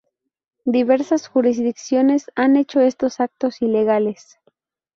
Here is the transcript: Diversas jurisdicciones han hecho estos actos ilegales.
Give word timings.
Diversas 0.65 1.27
jurisdicciones 1.29 2.31
han 2.35 2.55
hecho 2.55 2.79
estos 2.81 3.19
actos 3.19 3.61
ilegales. 3.61 4.39